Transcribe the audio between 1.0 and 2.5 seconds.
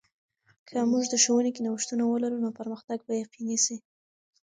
د ښوونې کې نوښتونه ولرو، نو